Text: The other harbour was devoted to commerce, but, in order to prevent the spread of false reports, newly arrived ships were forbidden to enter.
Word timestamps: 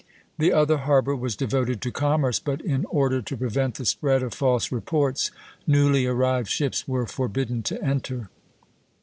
The 0.39 0.51
other 0.51 0.77
harbour 0.77 1.15
was 1.15 1.35
devoted 1.35 1.79
to 1.83 1.91
commerce, 1.91 2.39
but, 2.39 2.59
in 2.61 2.85
order 2.85 3.21
to 3.21 3.37
prevent 3.37 3.75
the 3.75 3.85
spread 3.85 4.23
of 4.23 4.33
false 4.33 4.71
reports, 4.71 5.29
newly 5.67 6.07
arrived 6.07 6.49
ships 6.49 6.87
were 6.87 7.05
forbidden 7.05 7.61
to 7.61 7.79
enter. 7.83 8.31